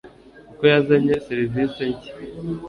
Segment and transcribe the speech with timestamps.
[0.49, 2.11] kuko yazanye serivise nshya,